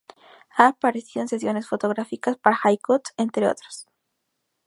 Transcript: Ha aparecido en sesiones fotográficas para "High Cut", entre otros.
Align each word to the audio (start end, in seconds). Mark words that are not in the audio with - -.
Ha 0.57 0.65
aparecido 0.69 1.21
en 1.21 1.27
sesiones 1.27 1.67
fotográficas 1.69 2.35
para 2.35 2.55
"High 2.55 2.79
Cut", 2.79 3.09
entre 3.17 3.45
otros. 3.47 3.85